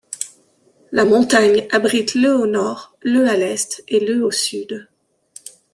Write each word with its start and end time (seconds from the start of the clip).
La 0.91 1.05
montagne 1.05 1.67
abrite 1.69 2.15
le 2.15 2.35
au 2.35 2.47
nord, 2.47 2.97
le 3.03 3.27
à 3.27 3.37
l'est 3.37 3.83
et 3.87 3.99
le 3.99 4.23
au 4.25 4.31
sud. 4.31 4.87